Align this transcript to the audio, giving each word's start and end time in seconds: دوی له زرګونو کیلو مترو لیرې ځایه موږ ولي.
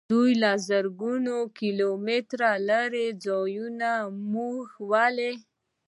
دوی 0.11 0.31
له 0.43 0.51
زرګونو 0.67 1.35
کیلو 1.57 1.89
مترو 2.05 2.51
لیرې 2.67 3.07
ځایه 3.25 3.93
موږ 4.33 4.67
ولي. 4.91 5.33